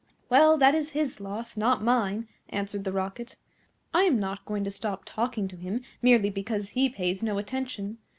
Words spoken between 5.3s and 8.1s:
to him merely because he pays no attention.